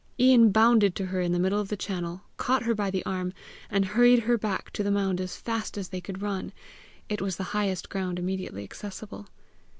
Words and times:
Ian 0.19 0.49
bounded 0.51 0.95
to 0.95 1.05
her 1.05 1.21
in 1.21 1.31
the 1.31 1.37
middle 1.37 1.59
of 1.59 1.67
the 1.67 1.77
channel, 1.77 2.23
caught 2.37 2.63
her 2.63 2.73
by 2.73 2.89
the 2.89 3.05
arm, 3.05 3.33
and 3.69 3.85
hurried 3.85 4.21
her 4.21 4.35
back 4.35 4.71
to 4.71 4.81
the 4.81 4.89
mound 4.89 5.21
as 5.21 5.37
fast 5.37 5.77
as 5.77 5.89
they 5.89 6.01
could 6.01 6.23
run: 6.23 6.53
it 7.07 7.21
was 7.21 7.35
the 7.37 7.43
highest 7.53 7.87
ground 7.87 8.17
immediately 8.17 8.63
accessible. 8.63 9.27